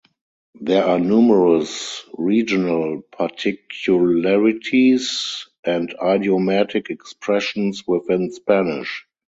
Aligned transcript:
There 0.59 0.83
are 0.83 0.99
numerous 0.99 2.01
regional 2.17 3.03
particularities 3.11 5.47
and 5.63 5.93
idiomatic 6.03 6.89
expressions 6.89 7.85
within 7.85 8.31
Spanish. 8.31 9.05